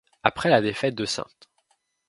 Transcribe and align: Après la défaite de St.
Après 0.23 0.49
la 0.49 0.61
défaite 0.63 0.95
de 0.95 1.05
St. 1.05 1.21